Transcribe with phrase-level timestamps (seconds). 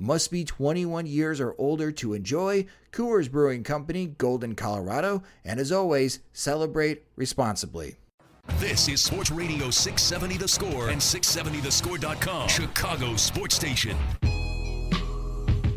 [0.00, 2.66] Must be 21 years or older to enjoy.
[2.92, 5.24] Coors Brewing Company, Golden, Colorado.
[5.44, 7.96] And as always, celebrate responsibly.
[8.58, 13.96] This is Sports Radio 670 The Score and 670thescore.com, Chicago Sports Station.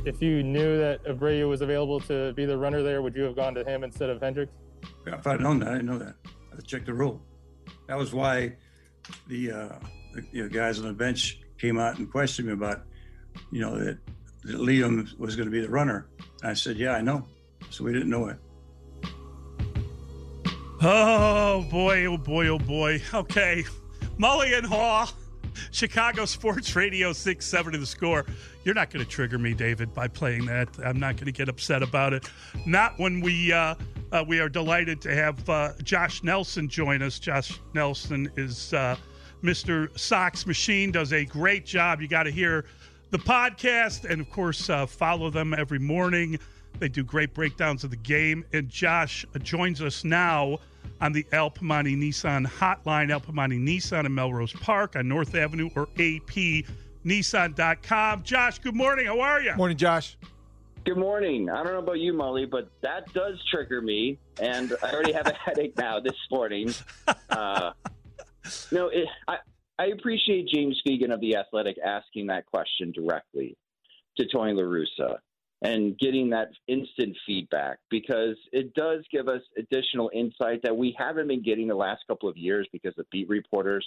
[0.05, 3.35] If you knew that Abreu was available to be the runner there, would you have
[3.35, 4.49] gone to him instead of Hendriks?
[5.07, 6.13] Yeah, if I'd known that, I didn't know that.
[6.55, 7.23] I checked the rule.
[7.87, 8.55] That was why
[9.27, 9.79] the, uh,
[10.13, 12.83] the you know, guys on the bench came out and questioned me about,
[13.51, 13.97] you know, that,
[14.43, 16.07] that Liam was going to be the runner.
[16.43, 17.27] I said, yeah, I know.
[17.69, 18.37] So we didn't know it.
[20.83, 23.01] Oh boy, oh boy, oh boy.
[23.13, 23.63] Okay.
[24.17, 25.11] Mully and Haugh,
[25.71, 28.25] Chicago Sports Radio 670 the score.
[28.63, 30.69] You're not going to trigger me, David, by playing that.
[30.83, 32.29] I'm not going to get upset about it.
[32.65, 33.75] Not when we uh,
[34.11, 37.19] uh, we are delighted to have uh, Josh Nelson join us.
[37.19, 38.95] Josh Nelson is uh,
[39.43, 39.97] Mr.
[39.97, 42.01] Sox Machine, does a great job.
[42.01, 42.65] You got to hear
[43.11, 46.39] the podcast and, of course, uh, follow them every morning.
[46.79, 48.45] They do great breakdowns of the game.
[48.53, 50.59] And Josh joins us now
[50.99, 55.69] on the Al Piemonte Nissan hotline, Al Piemonte Nissan in Melrose Park on North Avenue
[55.75, 56.63] or apnissan.com.
[58.23, 59.05] Josh, good morning.
[59.07, 59.55] How are you?
[59.55, 60.17] Morning, Josh.
[60.83, 61.47] Good morning.
[61.49, 65.27] I don't know about you, Mully, but that does trigger me, and I already have
[65.27, 66.73] a headache now this morning.
[67.29, 67.73] Uh,
[68.71, 69.37] no, it, I,
[69.79, 73.57] I appreciate James Fegan of The Athletic asking that question directly
[74.17, 75.17] to Tony La Russa
[75.63, 81.27] and getting that instant feedback because it does give us additional insight that we haven't
[81.27, 83.85] been getting the last couple of years because the beat reporters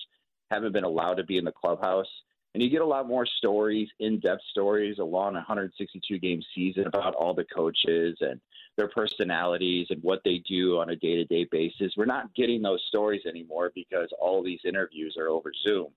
[0.50, 2.06] haven't been allowed to be in the clubhouse.
[2.54, 6.86] And you get a lot more stories, in depth stories along a 162 game season
[6.86, 8.40] about all the coaches and
[8.76, 11.94] their personalities and what they do on a day to day basis.
[11.96, 15.88] We're not getting those stories anymore because all these interviews are over Zoom.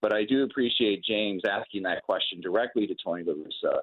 [0.00, 3.80] But I do appreciate James asking that question directly to Tony La Russa.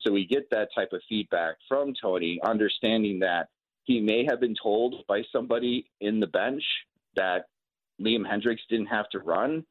[0.00, 3.48] So we get that type of feedback from Tony, understanding that
[3.84, 6.62] he may have been told by somebody in the bench
[7.16, 7.46] that
[8.00, 9.64] Liam Hendriks didn't have to run.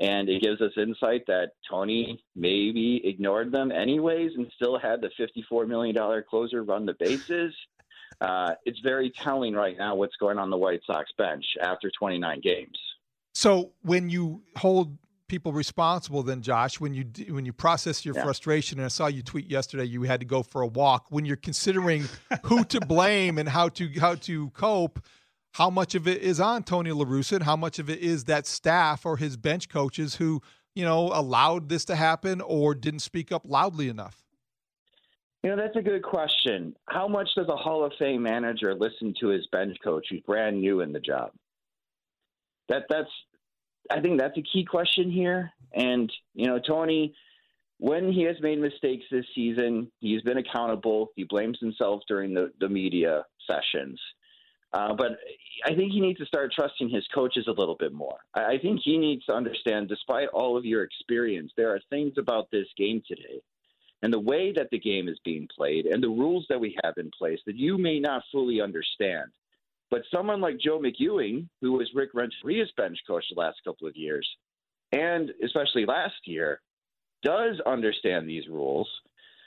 [0.00, 5.10] And it gives us insight that Tony maybe ignored them anyways and still had the
[5.18, 5.96] $54 million
[6.28, 7.54] closer run the bases.
[8.20, 12.40] Uh, it's very telling right now what's going on the White Sox bench after 29
[12.40, 12.78] games.
[13.34, 14.96] So when you hold
[15.28, 18.22] people responsible, then Josh, when you when you process your yeah.
[18.22, 21.06] frustration, and I saw you tweet yesterday, you had to go for a walk.
[21.08, 22.04] When you're considering
[22.44, 25.02] who to blame and how to how to cope,
[25.52, 28.24] how much of it is on Tony La Russa and how much of it is
[28.24, 30.40] that staff or his bench coaches who,
[30.74, 34.22] you know, allowed this to happen or didn't speak up loudly enough?
[35.42, 36.74] You know, that's a good question.
[36.88, 40.60] How much does a Hall of Fame manager listen to his bench coach who's brand
[40.60, 41.32] new in the job?
[42.68, 43.10] That that's
[43.90, 45.50] I think that's a key question here.
[45.74, 47.14] And, you know, Tony,
[47.78, 51.08] when he has made mistakes this season, he's been accountable.
[51.16, 54.00] He blames himself during the, the media sessions.
[54.72, 55.18] Uh, but
[55.64, 58.18] I think he needs to start trusting his coaches a little bit more.
[58.34, 62.14] I, I think he needs to understand, despite all of your experience, there are things
[62.18, 63.42] about this game today
[64.02, 66.94] and the way that the game is being played and the rules that we have
[66.96, 69.30] in place that you may not fully understand.
[69.90, 73.96] But someone like Joe McEwing, who was Rick Renteria's bench coach the last couple of
[73.96, 74.26] years,
[74.90, 76.60] and especially last year,
[77.22, 78.88] does understand these rules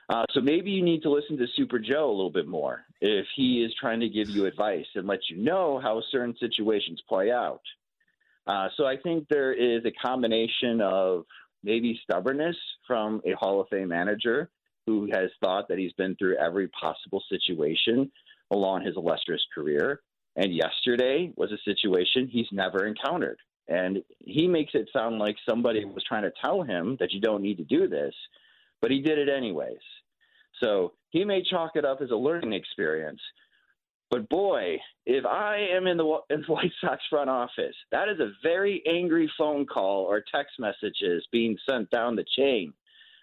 [0.10, 3.26] uh, so maybe you need to listen to Super Joe a little bit more if
[3.36, 7.32] he is trying to give you advice and let you know how certain situations play
[7.32, 7.62] out.
[8.48, 11.26] Uh, so I think there is a combination of
[11.64, 12.56] maybe stubbornness
[12.86, 14.52] from a Hall of Fame manager
[14.86, 18.12] who has thought that he's been through every possible situation
[18.52, 20.02] along his illustrious career.
[20.36, 23.40] And yesterday was a situation he's never encountered.
[23.68, 27.42] And he makes it sound like somebody was trying to tell him that you don't
[27.42, 28.14] need to do this,
[28.86, 29.82] but he did it anyways.
[30.62, 33.20] So he may chalk it up as a learning experience.
[34.12, 34.78] But boy,
[35.08, 38.84] if I am in the, in the White Sox front office, that is a very
[38.88, 42.74] angry phone call or text messages being sent down the chain.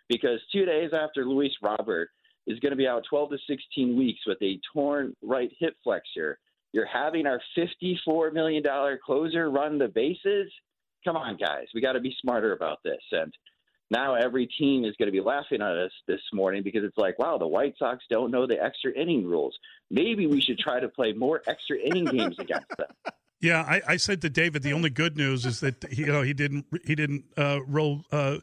[0.09, 2.11] Because two days after Luis Robert
[2.49, 6.41] is going to be out 12 to 16 weeks with a torn right hip flexor,
[6.73, 8.65] you're having our $54 million
[9.07, 10.51] closer run the bases.
[11.05, 11.67] Come on, guys.
[11.73, 13.01] We got to be smarter about this.
[13.13, 13.33] And
[13.93, 17.19] now every team is going to be laughing at us this morning because it's like,
[17.19, 19.55] wow, the White Sox don't know the extra inning rules.
[19.91, 22.89] Maybe we should try to play more extra inning games against them.
[23.43, 26.23] Yeah, I, I, said to David, the only good news is that he, you know
[26.23, 28.37] he didn't he didn't uh, roll uh,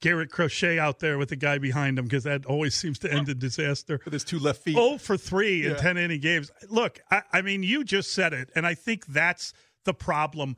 [0.00, 3.28] Garrett Crochet out there with the guy behind him because that always seems to end
[3.28, 4.00] in disaster.
[4.02, 4.76] With his two left feet.
[4.78, 5.72] Oh for three yeah.
[5.72, 6.50] in ten inning games.
[6.70, 9.52] Look, I, I mean, you just said it, and I think that's
[9.84, 10.56] the problem.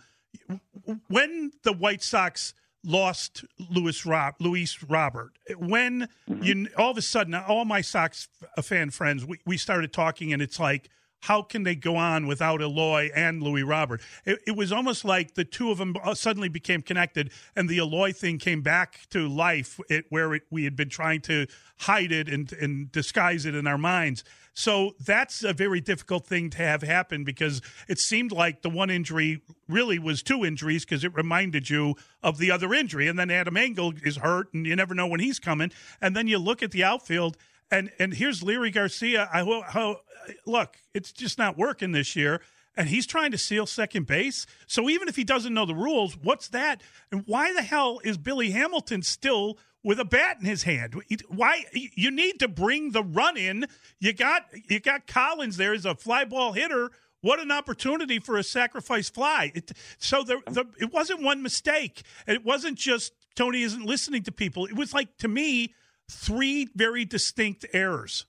[1.08, 2.54] When the White Sox
[2.84, 5.32] lost Louis Rob, Luis Robert.
[5.56, 6.42] When mm-hmm.
[6.42, 8.28] you all of a sudden, all my Sox
[8.62, 10.90] fan friends, we, we started talking, and it's like,
[11.20, 14.00] how can they go on without Eloy and Louis Robert?
[14.24, 17.78] It, it, was almost like the two of them uh, suddenly became connected, and the
[17.78, 21.46] Eloy thing came back to life, it, where it, we had been trying to
[21.80, 24.24] hide it and, and disguise it in our minds.
[24.58, 28.90] So that's a very difficult thing to have happen because it seemed like the one
[28.90, 31.94] injury really was two injuries because it reminded you
[32.24, 33.06] of the other injury.
[33.06, 35.70] And then Adam Engel is hurt, and you never know when he's coming.
[36.00, 37.36] And then you look at the outfield,
[37.70, 39.28] and and here's Leury Garcia.
[39.32, 40.00] I how,
[40.46, 42.40] look, it's just not working this year
[42.78, 44.46] and he's trying to seal second base.
[44.68, 46.80] So even if he doesn't know the rules, what's that?
[47.10, 50.94] And why the hell is Billy Hamilton still with a bat in his hand?
[51.28, 53.66] Why you need to bring the run in?
[53.98, 56.90] You got you got Collins there as a fly ball hitter.
[57.20, 59.50] What an opportunity for a sacrifice fly!
[59.52, 62.02] It, so the, the, it wasn't one mistake.
[62.28, 64.66] It wasn't just Tony isn't listening to people.
[64.66, 65.74] It was like to me
[66.10, 68.26] three very distinct errors.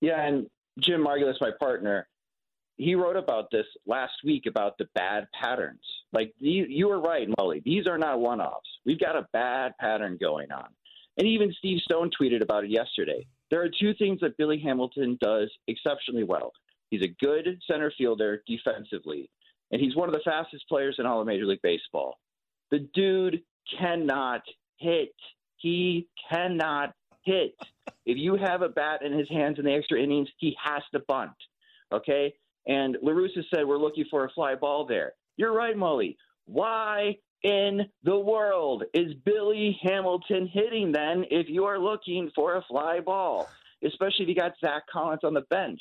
[0.00, 0.46] Yeah, and
[0.78, 2.08] Jim Margalus, my partner,
[2.76, 5.80] he wrote about this last week about the bad patterns.
[6.12, 7.62] Like you, were right, Mully.
[7.64, 8.68] These are not one-offs.
[8.86, 10.68] We've got a bad pattern going on.
[11.16, 13.26] And even Steve Stone tweeted about it yesterday.
[13.50, 16.52] There are two things that Billy Hamilton does exceptionally well.
[16.90, 19.28] He's a good center fielder defensively,
[19.72, 22.18] and he's one of the fastest players in all of Major League Baseball.
[22.70, 23.42] The dude
[23.78, 24.42] cannot
[24.76, 25.14] hit.
[25.58, 26.94] He cannot
[27.24, 27.54] hit.
[28.06, 31.00] If you have a bat in his hands in the extra innings, he has to
[31.00, 31.32] bunt.
[31.92, 32.34] Okay?
[32.66, 35.12] And La Russa said, We're looking for a fly ball there.
[35.36, 36.16] You're right, Mully.
[36.46, 42.62] Why in the world is Billy Hamilton hitting then if you are looking for a
[42.62, 43.48] fly ball,
[43.84, 45.80] especially if you got Zach Collins on the bench?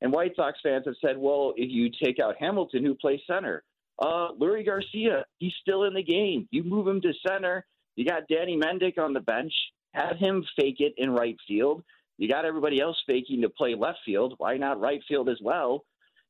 [0.00, 3.64] And White Sox fans have said, well, if you take out Hamilton, who plays center,
[3.98, 6.46] uh, Leury Garcia, he's still in the game.
[6.50, 7.66] You move him to center.
[7.98, 9.52] You got Danny Mendick on the bench.
[9.92, 11.82] Have him fake it in right field.
[12.16, 14.34] You got everybody else faking to play left field.
[14.38, 15.84] Why not right field as well?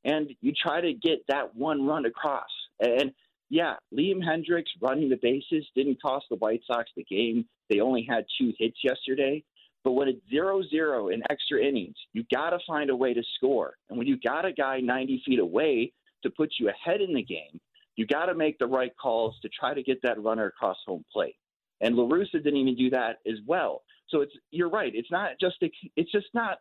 [0.04, 2.48] and you try to get that one run across.
[2.80, 3.12] And
[3.50, 7.46] yeah, Liam Hendriks running the bases didn't cost the White Sox the game.
[7.70, 9.42] They only had two hits yesterday.
[9.84, 13.22] But when it's 0 0 in extra innings, you got to find a way to
[13.36, 13.74] score.
[13.88, 15.92] And when you got a guy 90 feet away
[16.22, 17.60] to put you ahead in the game,
[17.96, 21.04] you got to make the right calls to try to get that runner across home
[21.12, 21.36] plate.
[21.80, 23.82] And La Russa didn't even do that as well.
[24.08, 24.92] So it's you're right.
[24.94, 26.58] It's not just a, it's just not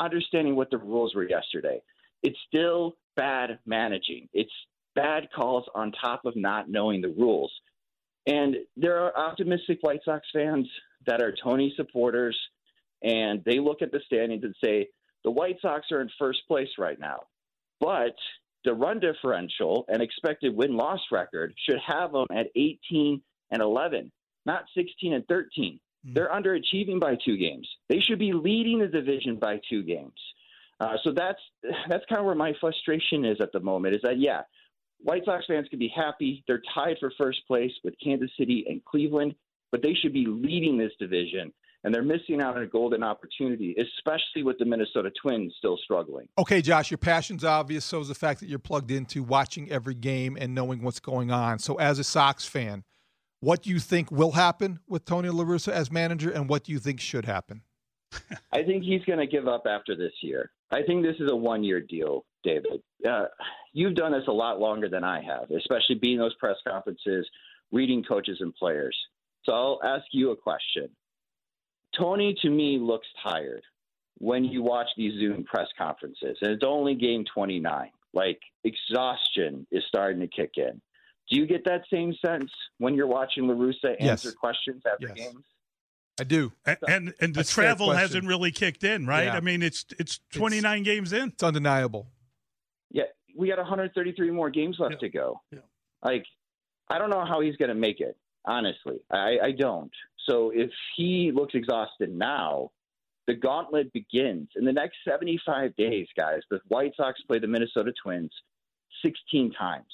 [0.00, 1.80] understanding what the rules were yesterday
[2.22, 4.28] it's still bad managing.
[4.32, 4.52] It's
[4.94, 7.52] bad calls on top of not knowing the rules.
[8.26, 10.68] And there are optimistic White Sox fans
[11.06, 12.38] that are Tony supporters,
[13.02, 14.88] and they look at the standings and say,
[15.24, 17.20] the White Sox are in first place right now.
[17.80, 18.14] But
[18.64, 24.12] the run differential and expected win loss record should have them at 18 and 11,
[24.48, 25.78] not 16 and 13.
[25.78, 26.14] Mm-hmm.
[26.14, 27.68] They're underachieving by two games.
[27.88, 30.18] They should be leading the division by two games.
[30.80, 31.40] Uh, so that's
[31.88, 33.94] that's kind of where my frustration is at the moment.
[33.94, 34.42] Is that yeah,
[35.00, 36.44] White Sox fans can be happy.
[36.46, 39.34] They're tied for first place with Kansas City and Cleveland,
[39.70, 41.52] but they should be leading this division.
[41.84, 46.26] And they're missing out on a golden opportunity, especially with the Minnesota Twins still struggling.
[46.36, 47.84] Okay, Josh, your passion's obvious.
[47.84, 51.30] So is the fact that you're plugged into watching every game and knowing what's going
[51.30, 51.60] on.
[51.60, 52.82] So, as a Sox fan,
[53.40, 56.72] what do you think will happen with Tony La Russa as manager, and what do
[56.72, 57.62] you think should happen?
[58.52, 60.50] I think he's going to give up after this year.
[60.70, 62.82] I think this is a one year deal, David.
[63.08, 63.26] Uh,
[63.72, 67.28] you've done this a lot longer than I have, especially being those press conferences,
[67.70, 68.96] reading coaches and players.
[69.44, 70.88] So I'll ask you a question.
[71.96, 73.62] Tony, to me, looks tired
[74.18, 77.90] when you watch these Zoom press conferences, and it's only game 29.
[78.12, 80.80] Like exhaustion is starting to kick in.
[81.30, 84.24] Do you get that same sense when you're watching La Russa Yes.
[84.24, 85.16] answer questions after Yes.
[85.32, 85.44] games?
[86.20, 86.52] I do.
[86.66, 89.26] And and, and the That's travel hasn't really kicked in, right?
[89.26, 89.36] Yeah.
[89.36, 91.28] I mean, it's it's 29 games in.
[91.28, 92.08] It's undeniable.
[92.90, 93.04] Yeah,
[93.36, 94.98] we got 133 more games left Yeah.
[95.00, 95.40] to go.
[95.52, 95.58] Yeah.
[96.02, 96.24] Like,
[96.88, 98.16] I don't know how he's going to make it.
[98.44, 99.92] Honestly, I, I don't.
[100.26, 102.70] So if he looks exhausted now,
[103.26, 106.40] the gauntlet begins in the next 75 days, guys.
[106.50, 108.32] The White Sox play the Minnesota Twins
[109.04, 109.84] 16 times.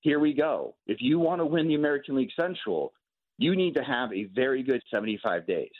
[0.00, 0.74] Here we go.
[0.86, 2.92] If you want to win the American League Central,
[3.36, 5.70] you need to have a very good 75 days.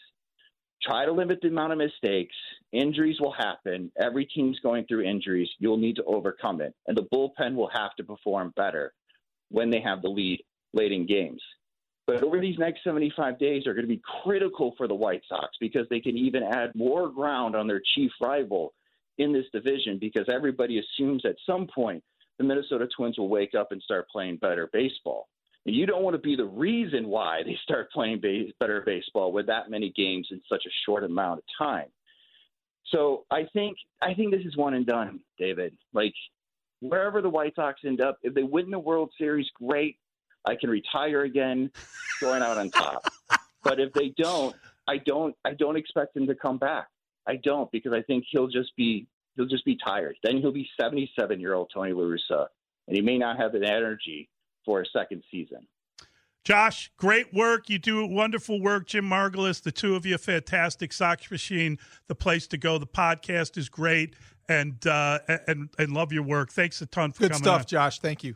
[0.82, 2.34] Try to limit the amount of mistakes.
[2.72, 3.90] Injuries will happen.
[4.00, 5.48] Every team's going through injuries.
[5.58, 6.74] You'll need to overcome it.
[6.86, 8.92] And the bullpen will have to perform better
[9.50, 11.42] when they have the lead late in games.
[12.06, 15.50] But over these next 75 days are going to be critical for the White Sox
[15.60, 18.72] because they can even add more ground on their chief rival
[19.18, 22.02] in this division because everybody assumes at some point
[22.38, 25.28] the Minnesota Twins will wake up and start playing better baseball.
[25.66, 29.32] And you don't want to be the reason why they start playing base, better baseball
[29.32, 31.88] with that many games in such a short amount of time.
[32.86, 35.76] So I think I think this is one and done, David.
[35.92, 36.14] Like
[36.80, 39.98] wherever the White Sox end up, if they win the World Series, great.
[40.44, 41.70] I can retire again,
[42.20, 43.06] going out on top.
[43.62, 44.54] but if they don't,
[44.86, 46.86] I don't I don't expect him to come back.
[47.26, 49.06] I don't because I think he'll just be
[49.38, 50.16] he'll just be tired.
[50.22, 52.48] Then he'll be 77 year old Tony La Russa,
[52.86, 54.28] and he may not have the energy
[54.66, 55.66] for a second season.
[56.44, 57.68] Josh, great work.
[57.68, 58.86] You do wonderful work.
[58.86, 60.92] Jim Margalus, the two of you, fantastic.
[60.92, 62.78] Sox Machine, the place to go.
[62.78, 64.16] The podcast is great,
[64.48, 66.50] and uh, and and love your work.
[66.50, 67.66] Thanks a ton for Good coming stuff, on.
[67.66, 68.00] Josh.
[68.00, 68.34] Thank you.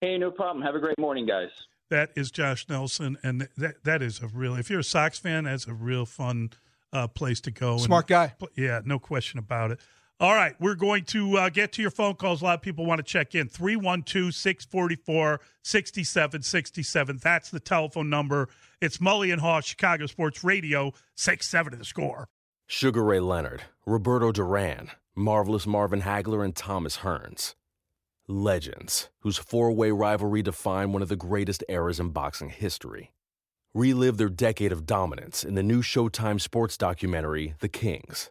[0.00, 0.64] Hey, no problem.
[0.64, 1.50] Have a great morning, guys.
[1.90, 4.56] That is Josh Nelson, and that that is a real.
[4.56, 6.50] If you're a Sox fan, that's a real fun
[6.92, 7.72] uh, place to go.
[7.72, 8.34] And- Smart guy.
[8.56, 9.80] Yeah, no question about it.
[10.20, 12.42] All right, we're going to uh, get to your phone calls.
[12.42, 13.48] A lot of people want to check in.
[13.48, 17.20] 312 644 6767.
[17.22, 18.48] That's the telephone number.
[18.80, 22.28] It's Mully and Haugh, Chicago Sports Radio, 670 the score.
[22.66, 27.54] Sugar Ray Leonard, Roberto Duran, Marvelous Marvin Hagler, and Thomas Hearns.
[28.26, 33.12] Legends, whose four way rivalry defined one of the greatest eras in boxing history.
[33.72, 38.30] Relive their decade of dominance in the new Showtime sports documentary, The Kings,